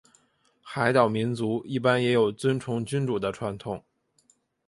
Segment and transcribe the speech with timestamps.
[0.63, 3.83] 海岛民族一般也有尊崇君主的传统。